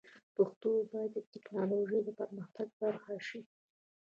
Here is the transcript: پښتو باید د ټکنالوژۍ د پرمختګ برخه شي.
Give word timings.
پښتو 0.35 0.69
باید 0.91 1.11
د 1.13 1.17
ټکنالوژۍ 1.33 1.99
د 2.05 2.09
پرمختګ 2.19 2.67
برخه 2.81 3.15
شي. 3.27 3.41